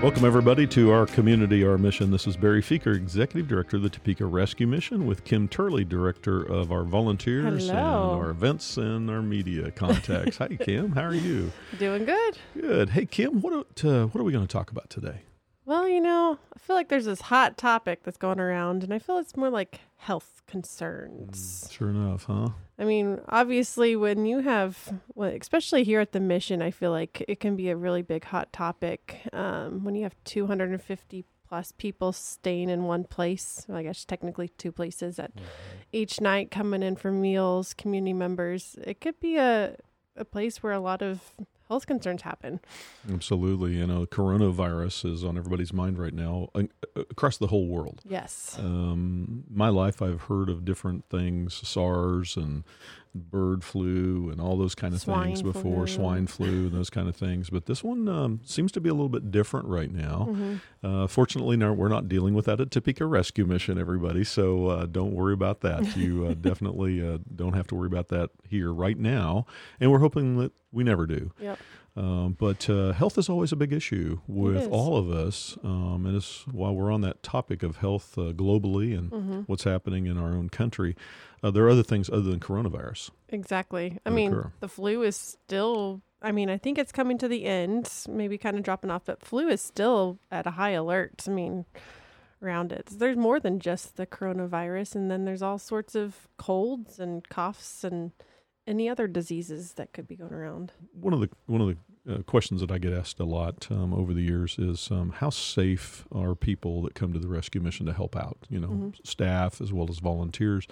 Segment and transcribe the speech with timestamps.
[0.00, 2.12] Welcome, everybody, to our community, our mission.
[2.12, 6.40] This is Barry Feaker, Executive Director of the Topeka Rescue Mission, with Kim Turley, Director
[6.40, 8.12] of our volunteers Hello.
[8.12, 10.36] and our events and our media contacts.
[10.38, 10.92] Hi, Kim.
[10.92, 11.50] How are you?
[11.80, 12.38] Doing good.
[12.54, 12.90] Good.
[12.90, 13.40] Hey, Kim.
[13.40, 13.52] What
[13.84, 15.22] uh, what are we going to talk about today?
[15.68, 18.98] Well, you know, I feel like there's this hot topic that's going around, and I
[18.98, 21.68] feel it's more like health concerns.
[21.70, 22.48] Sure enough, huh?
[22.78, 27.22] I mean, obviously, when you have, well, especially here at the mission, I feel like
[27.28, 29.20] it can be a really big hot topic.
[29.34, 34.48] Um, when you have 250 plus people staying in one place, well, I guess technically
[34.48, 35.32] two places at
[35.92, 39.76] each night coming in for meals, community members, it could be a,
[40.16, 41.34] a place where a lot of
[41.68, 42.60] health concerns happen.
[43.12, 43.74] Absolutely.
[43.74, 46.64] You know, coronavirus is on everybody's mind right now uh,
[46.96, 48.00] across the whole world.
[48.04, 48.56] Yes.
[48.58, 52.64] Um, my life, I've heard of different things, SARS and
[53.18, 55.96] bird flu and all those kind of Swine things before, flu.
[55.96, 57.50] swine flu and those kind of things.
[57.50, 60.28] But this one um, seems to be a little bit different right now.
[60.30, 60.86] Mm-hmm.
[60.86, 64.24] Uh, fortunately, now we're not dealing with that at Topeka Rescue Mission, everybody.
[64.24, 65.86] So uh, don't worry about that.
[65.98, 69.46] You uh, definitely uh, don't have to worry about that here right now.
[69.80, 71.32] And we're hoping that we never do.
[71.40, 71.58] Yep.
[71.98, 74.68] Um, but uh, health is always a big issue with is.
[74.68, 75.58] all of us.
[75.64, 79.40] Um, and it's while we're on that topic of health uh, globally and Mm-hmm.
[79.46, 80.94] what's happening in our own country,
[81.42, 83.10] uh, there are other things other than coronavirus.
[83.30, 83.98] Exactly.
[84.06, 84.52] I mean, occur.
[84.60, 88.56] the flu is still, I mean, I think it's coming to the end, maybe kind
[88.56, 91.24] of dropping off, but flu is still at a high alert.
[91.26, 91.64] I mean,
[92.42, 92.86] around it.
[92.92, 97.82] There's more than just the coronavirus, and then there's all sorts of colds and coughs
[97.82, 98.12] and
[98.66, 100.72] any other diseases that could be going around.
[100.92, 101.76] One of the one of the
[102.08, 105.30] uh, questions that I get asked a lot um, over the years is um, how
[105.30, 108.38] safe are people that come to the rescue mission to help out?
[108.48, 109.06] You know, Mhm.
[109.06, 110.66] staff as well as volunteers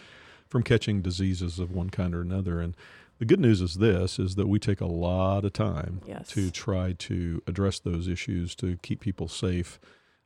[0.48, 2.60] from catching diseases of one kind or another.
[2.60, 2.74] And
[3.18, 6.28] the good news is this: is that we take a lot of time Yes.
[6.30, 9.78] to try to address those issues to keep people safe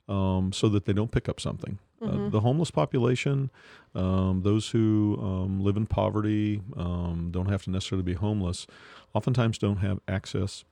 [0.08, 1.78] um, so that they don't pick up something.
[2.02, 2.30] Uh, Mhm.
[2.32, 3.50] the homeless population,
[3.94, 8.66] um, those who um, live in poverty, um, don't have to necessarily be homeless,
[9.14, 10.64] oftentimes don't have access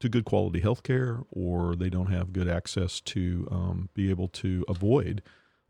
[0.00, 4.28] to good quality health care or they don't have good access to um, be able
[4.28, 5.22] to avoid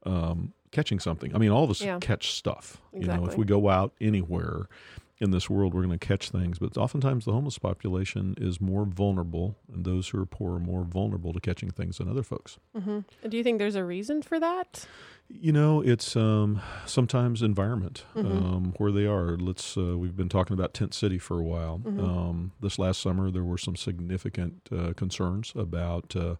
[0.04, 1.34] um, catching something.
[1.34, 1.98] I mean, all of us Yeah.
[2.00, 2.78] catch stuff.
[2.92, 4.68] You know, if we go out anywhere
[5.20, 6.58] in this world, we're going to catch things.
[6.58, 10.84] But oftentimes, the homeless population is more vulnerable, and those who are poor are more
[10.84, 12.58] vulnerable to catching things than other folks.
[12.76, 14.86] hmm Do you think there's a reason for that?
[15.28, 18.24] You know, it's um, sometimes environment Mhm.
[18.26, 19.36] um, where they are.
[19.36, 19.76] Let's.
[19.76, 21.80] Uh, we've been talking about Tent City for a while.
[21.84, 22.00] Mhm.
[22.02, 26.36] Um, this last summer, there were some significant uh, concerns about uh,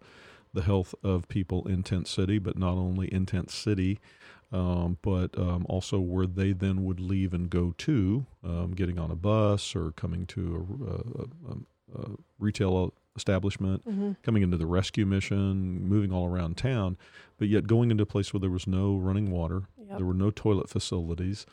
[0.53, 3.99] the health of people in Tent City, but not only in Tent City,
[4.51, 9.11] um, but um, also where they then would leave and go to, um, getting on
[9.11, 14.65] a bus or coming to a, a, a, a retail establishment hmm coming into the
[14.65, 16.97] rescue mission, moving all around town,
[17.37, 19.97] but yet going into a place where there was no running water, Yep.
[19.97, 21.45] there were no toilet facilities.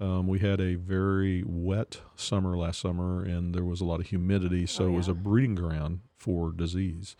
[0.00, 4.06] Um, we had a very wet summer last summer, and there was a lot of
[4.06, 7.16] humidity, so Oh, it was a breeding ground for disease.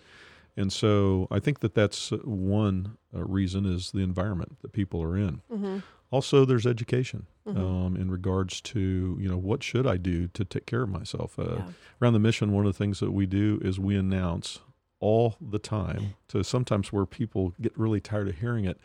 [0.59, 5.03] And so I think that that's uh, one uh, reason is the environment that people
[5.03, 5.41] are in.
[5.49, 5.79] hmm
[6.11, 7.57] Also, there's education Mhm.
[7.57, 8.81] um, in regards to
[9.23, 11.39] you know what should I do to take care of myself.
[11.39, 11.71] Uh, Yeah.
[12.01, 14.61] around the mission, one of the things that we do is we announce
[15.01, 18.79] all the time to sometimes where people get really tired of hearing it.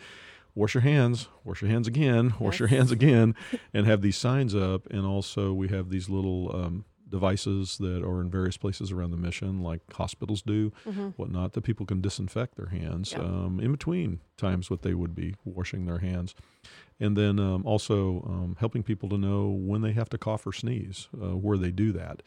[0.55, 3.33] Wash your hands, wash your hands again, wash your hands again,
[3.73, 4.85] and have these signs up.
[4.91, 9.17] And also, we have these little um, devices that are in various places around the
[9.17, 13.23] mission, like hospitals do, hmm whatnot, that people can disinfect their hands Yeah.
[13.23, 16.33] um, in between times what they would be washing their hands.
[16.99, 20.53] And then um, also um, helping people to know when they have to cough or
[20.53, 22.23] sneeze, uh, where they do that.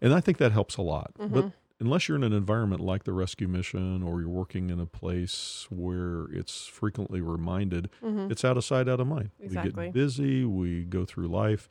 [0.00, 1.10] And I think that helps a lot.
[1.18, 1.52] But Mhm.
[1.80, 5.66] unless you're in an environment like the rescue mission or you're working in a place
[5.70, 9.30] where it's frequently reminded, hmm it's out of sight, out of mind.
[9.40, 11.68] We get busy, we go through life.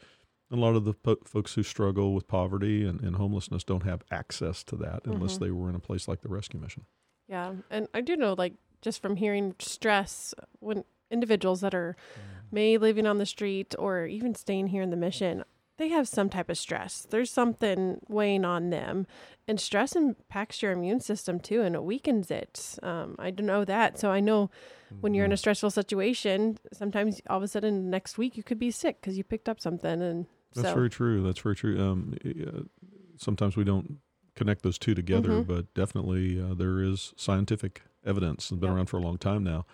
[0.50, 3.84] And a lot of the po- folks who struggle with poverty and, and homelessness don't
[3.84, 5.40] have access to that unless Mhm.
[5.41, 6.85] they were in a place like the rescue mission.
[7.28, 11.96] Yeah, and I do know, like, just from hearing stress, when individuals that are
[12.52, 15.44] may living on the street or even staying here in the mission,
[15.76, 17.05] they have some type of stress.
[17.09, 19.05] There's something weighing on them,
[19.47, 22.79] and stress impacts your immune system too, and it weakens it.
[22.82, 24.49] Um, I don't know that, so I know
[25.02, 28.58] when you're in a stressful situation, sometimes all of a sudden next week you could
[28.59, 30.26] be sick because you picked up something, and
[30.58, 31.24] That's so very true.
[31.24, 31.80] That's very true.
[31.82, 32.62] Um, uh,
[33.18, 34.00] sometimes we don't
[34.36, 35.48] connect those two together, Mhm.
[35.48, 38.72] but definitely uh, there is scientific evidence that's been Yep.
[38.72, 39.66] around for a long time now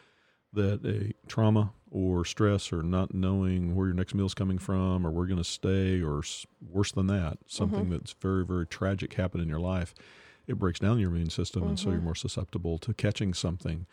[0.53, 5.05] that a trauma or stress or not knowing where your next meal is coming from
[5.05, 7.89] or where you're going to stay or s- worse than that, something Mhm.
[7.89, 9.93] that's very, very tragic happened in your life
[10.47, 12.03] it breaks down your immune system, and so you're Mhm.
[12.03, 13.87] more susceptible to catching something.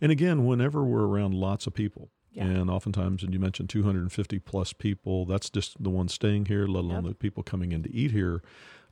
[0.00, 2.44] And again, whenever we're around lots of people, Yeah.
[2.44, 6.80] and oftentimes, and you mentioned 250 plus people, that's just the ones staying here, let
[6.84, 7.12] alone Yep.
[7.12, 8.42] the people coming in to eat here.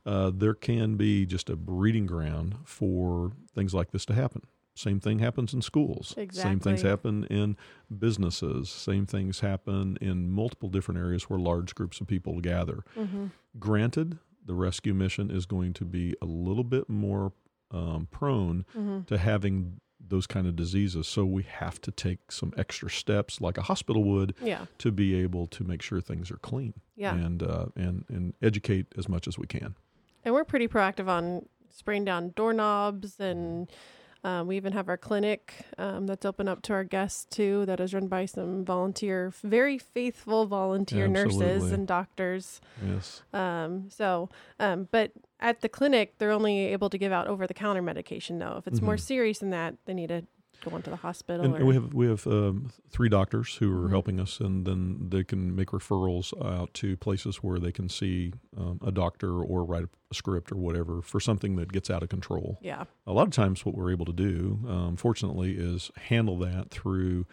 [0.05, 4.41] Uh, there can be just a breeding ground for things like this to happen.
[4.75, 6.13] Same thing happens in schools.
[6.17, 6.51] Exactly.
[6.51, 7.55] Same things happen in
[7.99, 8.69] businesses.
[8.69, 12.83] Same things happen in multiple different areas where large groups of people gather.
[12.97, 13.27] Mm-hmm.
[13.59, 17.33] Granted, the rescue mission is going to be a little bit more
[17.71, 19.01] um, prone Mm-hmm.
[19.03, 19.79] to having
[20.13, 21.07] those kind of diseases.
[21.07, 24.65] So we have to take some extra steps, like a hospital would, Yeah.
[24.77, 27.15] to be able to make sure things are clean Yeah.
[27.15, 29.75] and uh, and and educate as much as we can.
[30.23, 33.69] And we're pretty proactive on spraying down doorknobs, and
[34.23, 37.65] um, we even have our clinic um, that's open up to our guests too.
[37.65, 42.61] That is run by some volunteer, very faithful volunteer nurses and doctors.
[42.85, 43.23] Yes.
[43.33, 45.11] Um, so, um, but
[45.43, 48.39] at the clinic, they're only able to give out over the counter medication.
[48.39, 48.99] Though, if it's more Mhm.
[49.01, 50.25] serious than that, they need to
[50.63, 51.53] go into the hospital.
[51.53, 53.91] And, we have we have um, three doctors who are Mhm.
[53.91, 58.31] helping us, and then they can make referrals out to places where they can see
[58.57, 62.07] um, a doctor or write a script or whatever for something that gets out of
[62.09, 62.57] control.
[62.61, 66.69] yeah, A lot of times, what we're able to do, um, fortunately, is handle that
[66.71, 67.25] through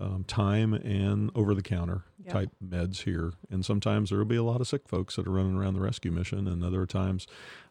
[0.00, 2.32] um, time and over the counter Yeah.
[2.32, 3.32] type meds here.
[3.50, 5.80] And sometimes there will be a lot of sick folks that are running around the
[5.80, 7.26] rescue mission, and other times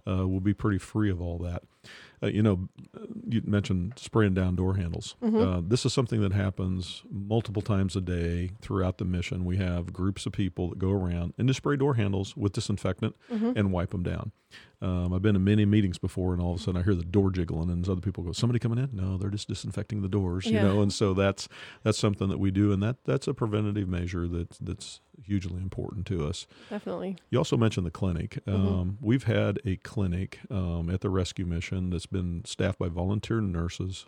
[0.08, 1.64] uh, we'll be pretty free of all that.
[2.22, 2.70] Uh, you know,
[3.28, 5.16] you mentioned spraying down door handles.
[5.22, 5.42] Mhm.
[5.58, 9.44] Uh, this is something that happens multiple times a day throughout the mission.
[9.44, 13.16] We have groups of people that go around and just spray door handles with disinfectant
[13.30, 14.32] hmm and wipe them down.
[14.82, 17.04] Um, I've been in many meetings before, and all of a sudden I hear the
[17.04, 20.46] door jiggling, and other people go, "Somebody coming in?" No, they're just disinfecting the doors,
[20.46, 20.82] you know.
[20.82, 21.48] And so that's
[21.84, 26.06] that's something that we do, and that that's a preventative measure that's that's hugely important
[26.08, 26.48] to us.
[26.70, 27.18] definitely.
[27.30, 28.40] You also mentioned the clinic.
[28.48, 28.54] Mhm.
[28.54, 33.42] Um, we've had a clinic um, at the rescue mission that's been staffed by volunteer
[33.42, 34.06] nurses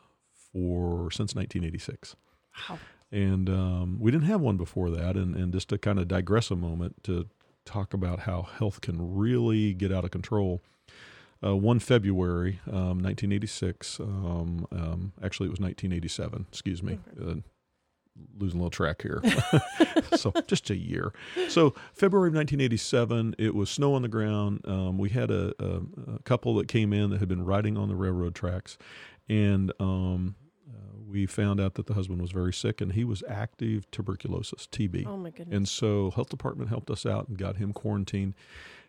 [0.52, 2.16] for since 1986
[2.70, 2.80] Wow.
[3.12, 5.16] and um, we didn't have one before that.
[5.18, 7.28] And, and just to kind of digress a moment to
[7.66, 10.62] talk about how health can really get out of control.
[11.46, 17.36] Uh, 1 February, um, 1986, um, um, actually it was 1987, excuse me, uh,
[18.38, 19.22] losing a little track here.
[20.16, 21.14] so just a year.
[21.50, 24.62] So February of 1987, it was snow on the ground.
[24.66, 25.82] Um, we had a, a,
[26.16, 28.78] a couple that came in that had been riding on the railroad tracks,
[29.30, 30.36] and um,
[30.70, 34.68] uh, we found out that the husband was very sick and he was active tuberculosis,
[34.72, 35.06] TB.
[35.08, 35.56] Oh my goodness.
[35.56, 38.34] And so health department helped us out and got him quarantined.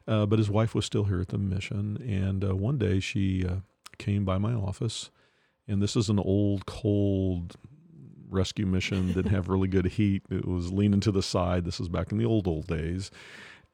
[0.08, 1.96] Uh, but his wife was still here at the mission.
[2.06, 3.56] And uh, one day she uh,
[3.98, 5.10] came by my office,
[5.66, 7.56] and this is an old, cold
[8.28, 9.12] rescue mission.
[9.12, 10.22] Didn't have really good heat.
[10.30, 11.64] It was leaning to the side.
[11.64, 13.10] This was back in the old old days,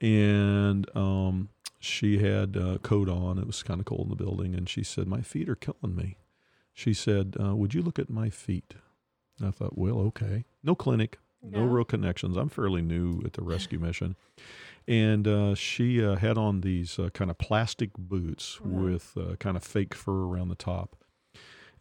[0.00, 3.38] and um, she had a coat on.
[3.38, 5.94] It was kind of cold in the building, and she said, "My feet are killing
[5.96, 6.18] me."
[6.74, 8.74] She said, uh, "Would you look at my feet?"
[9.38, 10.44] And I thought, "Well, okay.
[10.62, 11.72] No clinic, no Yeah.
[11.72, 12.36] real connections.
[12.36, 14.16] I'm fairly new at the rescue mission."
[14.88, 18.82] And uh, she uh, had on these uh, kind of plastic boots Wow.
[18.84, 20.96] with uh, kind of fake fur around the top.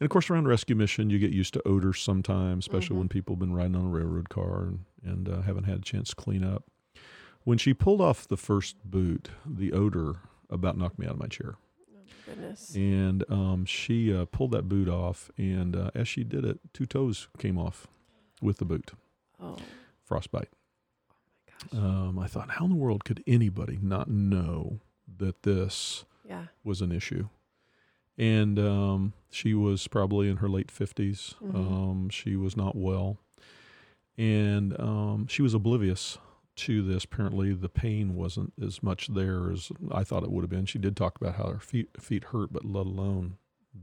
[0.01, 2.99] And of course, around rescue mission, you get used to odors sometimes, especially Mhm.
[2.99, 5.81] when people have been riding on a railroad car and, and uh, haven't had a
[5.81, 6.65] chance to clean up.
[7.43, 10.15] When she pulled off the first boot, the odor
[10.49, 11.53] about knocked me out of my chair.
[11.79, 12.73] oh my goodness.
[12.75, 16.87] And um, she uh, pulled that boot off, and uh, as she did it, two
[16.87, 17.85] toes came off
[18.41, 18.93] with the boot,
[19.39, 19.57] Oh
[20.03, 20.49] frostbite.
[21.71, 21.83] my gosh.
[21.83, 24.79] Um, I thought, how in the world could anybody not know
[25.19, 26.45] that this yeah.
[26.63, 27.29] was an issue?
[28.21, 31.33] And um, she was probably in her late 50s.
[31.41, 31.55] Mhm.
[31.55, 33.17] Um, she was not well.
[34.17, 36.17] And um, she was oblivious
[36.57, 37.03] to this.
[37.05, 40.65] Apparently, the pain wasn't as much there as I thought it would have been.
[40.65, 43.37] She did talk about how her feet, feet hurt, but let alone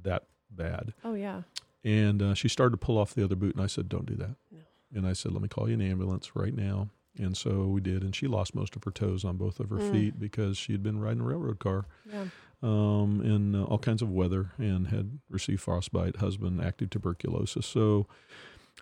[0.05, 0.93] that bad.
[1.05, 1.43] Oh yeah.
[1.83, 4.15] And uh, she started to pull off the other boot, and I said, Don't do
[4.17, 4.37] that.
[4.53, 4.59] No.
[4.95, 6.89] And I said, Let me call you an ambulance right now.
[7.19, 8.03] And so we did.
[8.03, 9.91] And she lost most of her toes on both of her Mm.
[9.91, 12.27] feet because she had been riding a railroad car Yeah.
[12.63, 17.67] Um, in uh, all kinds of weather and had received frostbite, husband, active tuberculosis.
[17.67, 18.07] So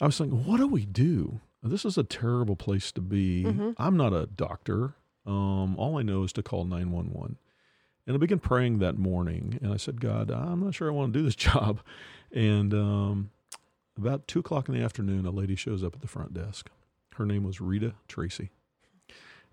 [0.00, 1.40] I was thinking, what do we do?
[1.62, 3.44] This is a terrible place to be.
[3.44, 3.74] Mhm.
[3.78, 4.94] I'm not a doctor.
[5.26, 7.36] Um, all I know is to call 911.
[8.06, 11.12] And I began praying that morning, and I said, God, I'm not sure I want
[11.12, 11.80] to do this job.
[12.32, 13.30] And um,
[13.98, 16.70] about two o'clock in the afternoon, a lady shows up at the front desk.
[17.16, 18.50] Her name was Rita Tracy.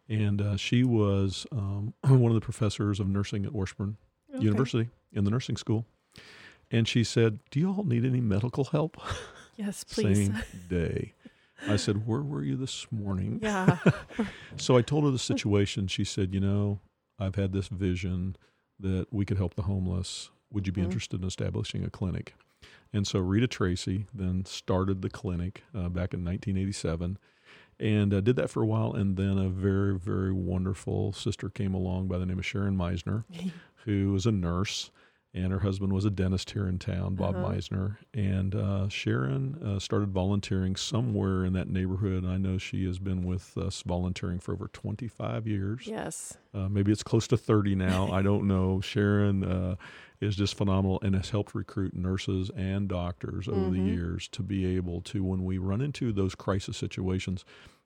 [0.08, 3.98] And uh, she was um, one of the professors of nursing at Washburn
[4.34, 4.44] Okay.
[4.44, 5.86] University in the nursing school.
[6.72, 8.98] And she said, Do you all need any medical help?
[9.56, 10.26] Yes, please.
[10.26, 10.38] Same
[10.68, 11.14] day.
[11.68, 13.38] I said, Where were you this morning?
[13.42, 13.78] yeah.
[14.58, 15.86] So I told her the situation.
[15.88, 16.80] She said, You know,
[17.20, 18.36] I've had this vision
[18.80, 20.32] that we could help the homeless.
[20.52, 20.86] Would you be Mhm.
[20.86, 22.34] interested in establishing a clinic?
[22.92, 27.20] And so Rita Tracy then started the clinic uh, back in 1987
[27.80, 28.94] and uh, did that for a while.
[28.94, 33.24] And then a very, very wonderful sister came along by the name of Sharon Meisner,
[33.86, 34.92] who was a nurse.
[35.36, 37.50] And her husband was a dentist here in town, Bob Uh-huh.
[37.54, 37.98] Meisner.
[38.14, 42.24] And uh, Sharon uh, started volunteering somewhere in that neighborhood.
[42.24, 45.88] I know she has been with us volunteering for over 25 years.
[45.88, 46.38] Yes.
[46.54, 48.12] Uh, maybe it's close to 30 now.
[48.12, 48.80] I don't know.
[48.80, 49.76] Sharon uh,
[50.22, 53.88] is just phenomenal and has helped recruit nurses and doctors over the Mhm.
[53.88, 57.44] years to be able to, when we run into those crisis situations,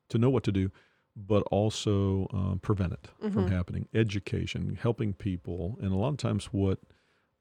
[0.10, 0.70] to know what to do,
[1.20, 3.50] but also um, prevent it from Mhm.
[3.50, 3.88] happening.
[3.94, 5.78] Education, helping people.
[5.82, 6.80] And a lot of times, what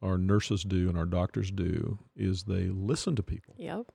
[0.01, 3.93] our nurses do and our doctors do is they listen to people, Yep.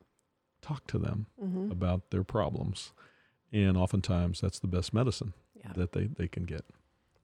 [0.61, 2.93] talk to them hmm about their problems.
[3.51, 5.73] And oftentimes, that's the best medicine Yeah.
[5.73, 6.63] that they, they can get.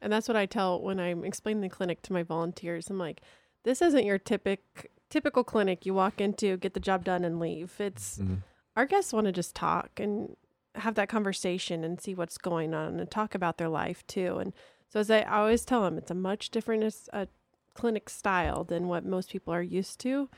[0.02, 2.90] And that's what I tell when I'm explaining the clinic to my volunteers.
[2.90, 3.22] I'm like,
[3.64, 7.80] this isn't your typic typical clinic you walk into, get the job done, and leave.
[7.80, 8.42] It's Mhm.
[8.76, 10.36] our guests want to just talk and
[10.78, 14.38] have that conversation and see what's going on and talk about their life too.
[14.38, 14.54] And
[14.90, 17.26] so, as I always tell them, it's a much different uh,
[17.74, 20.30] clinic style than what most people are used to.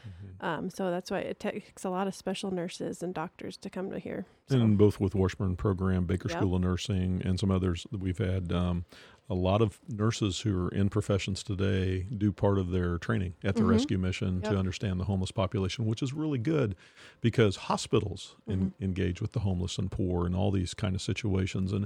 [0.41, 3.89] Um, so that's why it takes a lot of special nurses and doctors to come
[3.91, 4.25] to here.
[4.49, 6.37] So, And both with Washburn Program, Baker Yep.
[6.37, 8.85] School of Nursing, and some others that we've had, um,
[9.29, 13.55] a lot of nurses who are in professions today do part of their training at
[13.55, 13.69] the Mhm.
[13.69, 16.75] rescue mission to understand the homeless population, which is really good
[17.21, 18.83] because hospitals Mm-hmm.
[18.83, 21.71] engage with the homeless and poor and all these kind of situations.
[21.71, 21.85] And,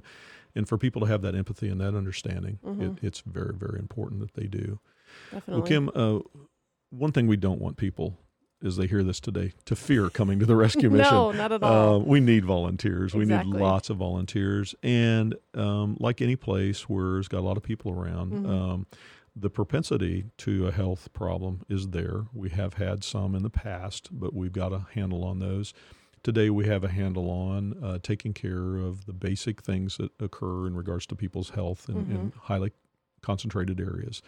[0.56, 2.98] and for people to have that empathy and that understanding, Mhm.
[2.98, 4.80] it, it's very, very important that they do.
[5.32, 5.54] definitely.
[5.54, 6.20] Well, Kim, uh,
[6.92, 8.18] one thing we don't want people
[8.64, 11.14] as they hear this today to fear coming to the rescue mission.
[11.14, 11.96] no, not at all.
[11.96, 13.14] Uh, we need volunteers.
[13.14, 14.74] We need lots of volunteers.
[14.82, 18.50] And um, like any place where it's got a lot of people around, Mhm.
[18.50, 18.88] um,
[19.36, 22.26] the propensity to a health problem is there.
[22.34, 25.74] We have had some in the past, but we've got a handle on those.
[26.22, 30.68] Today, we have a handle on uh, taking care of the basic things that occur
[30.68, 32.34] in regards to people's health in, in Mhm.
[32.44, 32.72] highly
[33.24, 34.22] concentrated areas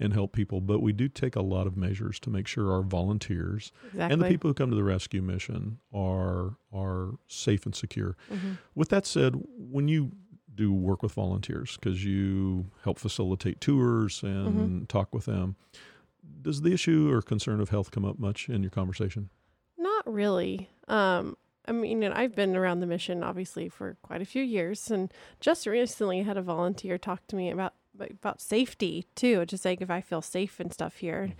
[0.00, 0.60] and help people.
[0.60, 4.12] But we do take a lot of measures to make sure our volunteers exactly.
[4.12, 8.16] and the people who come to the rescue mission are are safe and secure.
[8.32, 8.58] Mhm.
[8.74, 10.12] With that said, when you
[10.54, 15.54] do work with volunteers because you help facilitate tours and talk with them,
[16.42, 19.30] does the issue or concern of health come up much in your conversation?
[19.76, 20.68] Not really.
[20.88, 21.36] Um,
[21.66, 25.12] I mean, and I've been around the mission obviously for quite a few years, and
[25.38, 29.90] just recently had a volunteer talk to me about about safety too, just like if
[29.90, 31.34] I feel safe and stuff here,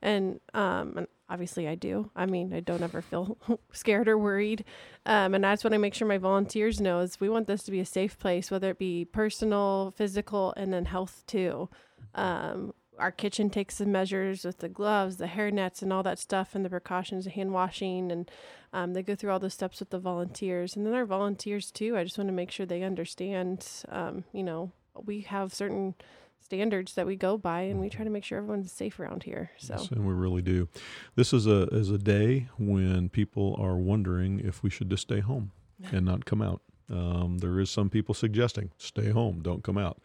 [0.00, 2.10] and um, and obviously I do.
[2.14, 3.38] I mean, I don't ever feel
[3.72, 4.64] scared or worried,
[5.06, 7.70] um, and that's what I make sure my volunteers know is we want this to
[7.70, 11.68] be a safe place, whether it be personal, physical, and then health too.
[12.14, 16.18] Um, our kitchen takes the measures with the gloves, the hair nets, and all that
[16.18, 18.30] stuff, and the precautions, of hand washing, and
[18.72, 21.96] um, they go through all those steps with the volunteers, and then our volunteers too.
[21.96, 23.66] I just want to make sure they understand.
[23.88, 24.72] Um, you know,
[25.04, 25.94] we have certain
[26.40, 29.50] standards that we go by, and we try to make sure everyone's safe around here.
[29.58, 30.68] So Yes, and we really do.
[31.14, 35.20] This is a is a day when people are wondering if we should just stay
[35.20, 35.52] home
[35.90, 36.62] and not come out.
[36.90, 40.00] Um, there is some people suggesting stay home, don't come out.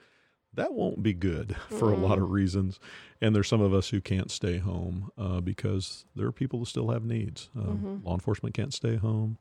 [0.53, 2.79] That won't be good for a lot of reasons,
[3.22, 6.65] and there's some of us who can't stay home uh, because there are people who
[6.65, 7.50] still have needs.
[7.56, 8.06] Um, Mhm.
[8.06, 9.38] Law enforcement can't stay home.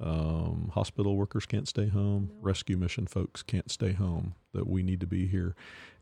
[0.00, 2.30] Um, hospital workers can't stay home.
[2.40, 4.34] Rescue mission folks can't stay home.
[4.52, 5.54] That we need to be here,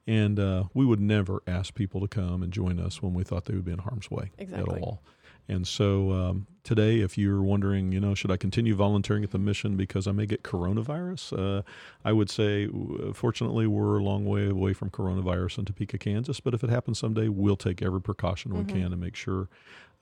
[0.06, 3.44] and uh, we would never ask people to come and join us when we thought
[3.44, 4.76] they would be in harm's way Exactly.
[4.76, 5.02] at all.
[5.50, 9.38] And so um, today, if you're wondering, you know, should I continue volunteering at the
[9.38, 11.58] mission because I may get coronavirus?
[11.58, 11.62] Uh,
[12.04, 12.68] I would say,
[13.14, 16.40] fortunately, we're a long way away from coronavirus in Topeka, Kansas.
[16.40, 18.68] But if it happens someday, we'll take every precaution we Mhm.
[18.68, 19.48] can to make sure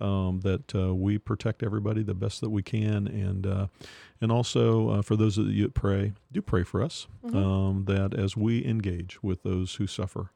[0.00, 3.06] um, that uh, we protect everybody the best that we can.
[3.06, 3.66] And uh,
[4.20, 7.34] and also uh, for those of you that pray, do pray for us Mhm.
[7.34, 10.30] um, that as we engage with those who suffer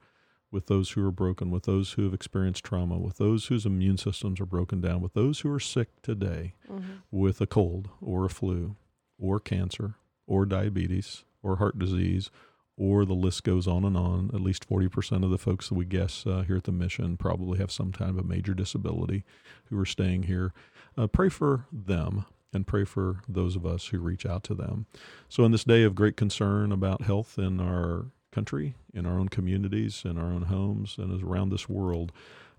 [0.52, 3.96] with those who are broken, with those who have experienced trauma, with those whose immune
[3.96, 6.82] systems are broken down, with those who are sick today Mhm.
[7.12, 8.74] with a cold or a flu
[9.16, 9.94] or cancer
[10.26, 12.32] or diabetes or heart disease,
[12.80, 14.30] or the list goes on and on.
[14.32, 17.58] At least 40% of the folks that we guess uh, here at the mission probably
[17.58, 19.22] have some kind of a major disability
[19.66, 20.54] who are staying here.
[20.96, 24.86] Uh, pray for them and pray for those of us who reach out to them.
[25.28, 29.28] So, in this day of great concern about health in our country, in our own
[29.28, 32.12] communities, in our own homes, and around this world,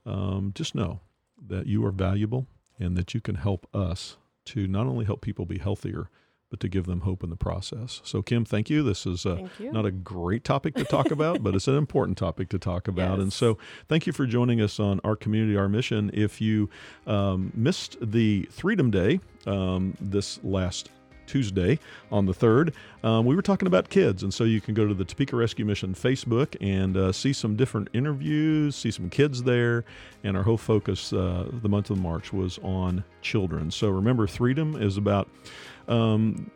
[0.05, 0.99] um, just know
[1.47, 2.45] that you are valuable
[2.79, 6.09] and that you can help us to not only help people be healthier,
[6.51, 8.01] but to give them hope in the process.
[8.03, 8.83] So, Kim, thank you.
[8.83, 9.71] This is uh, you.
[9.71, 13.19] not a great topic to talk about, but it's an important topic to talk about.
[13.19, 16.11] And so, thank you for joining us on Our Community, Our Mission.
[16.13, 16.69] If you
[17.07, 20.89] um, missed the Freedom Day um, this last
[21.31, 21.79] Tuesday
[22.11, 22.73] on the 3rd,
[23.05, 24.21] um, we were talking about kids.
[24.21, 27.55] And so you can go to the Topeka Rescue Mission Facebook and uh, see some
[27.55, 29.85] different interviews, see some kids there.
[30.25, 33.71] And our whole focus uh, the month of March was on children.
[33.71, 35.29] So remember, freedom is about
[35.87, 36.51] um,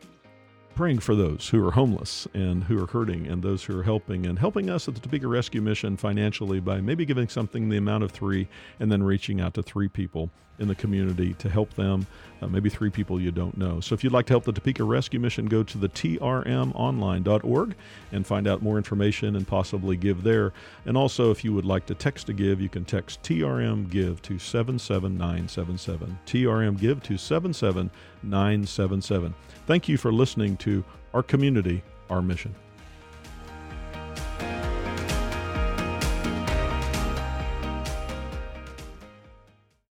[0.75, 4.25] praying for those who are homeless and who are hurting and those who are helping
[4.25, 8.03] and helping us at the Topeka Rescue Mission financially by maybe giving something the amount
[8.03, 8.49] of three
[8.81, 12.05] and then reaching out to three people in the community to help them,
[12.41, 13.79] uh, maybe three people you don't know.
[13.79, 17.75] So if you'd like to help the Topeka Rescue Mission, go to the trmonline.org
[18.11, 20.53] and find out more information and possibly give there.
[20.85, 24.21] And also, if you would like to text to give, you can text TRM Give
[24.23, 26.19] to 77977.
[26.25, 29.33] TRM Give to 77977.
[29.67, 30.83] Thank you for listening to
[31.13, 32.55] Our Community, Our Mission.